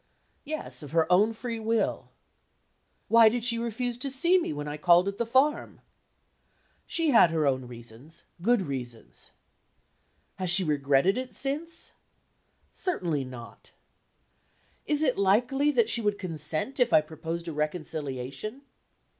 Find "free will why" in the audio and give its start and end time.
1.31-3.29